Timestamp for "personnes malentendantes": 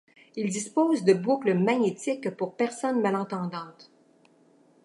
2.55-3.91